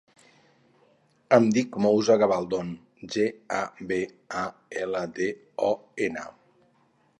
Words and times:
Em 1.35 1.49
dic 1.57 1.77
Moussa 1.85 2.15
Gabaldon: 2.21 2.71
ge, 3.17 3.27
a, 3.59 3.61
be, 3.93 4.01
a, 4.43 4.43
ela, 4.87 5.05
de, 5.21 5.31
o, 5.71 5.73
ena. 6.11 6.29